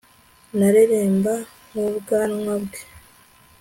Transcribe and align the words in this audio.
Nareremba 0.57 1.33
nkubwanwa 1.69 2.53
bwe 2.63 2.81